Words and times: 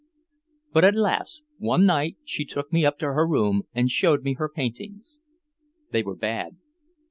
But 0.73 0.83
alas. 0.83 1.43
One 1.59 1.85
night 1.85 2.17
she 2.25 2.43
took 2.43 2.73
me 2.73 2.83
up 2.83 2.97
to 2.97 3.13
her 3.13 3.27
room 3.27 3.67
and 3.71 3.91
showed 3.91 4.23
me 4.23 4.33
her 4.33 4.49
paintings. 4.49 5.19
They 5.91 6.01
were 6.01 6.15
bad. 6.15 6.57